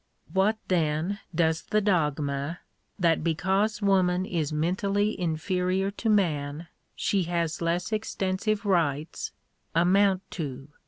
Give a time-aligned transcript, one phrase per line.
[0.33, 2.61] What then does the dogma,
[2.97, 9.31] that because woman is mentally inferior to man she has less extensive rights,
[9.75, 10.69] amount to